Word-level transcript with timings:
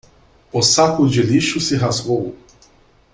O 0.51 0.63
saco 0.63 1.07
de 1.07 1.21
lixo 1.21 1.59
se 1.61 1.75
rasgou 1.77 2.35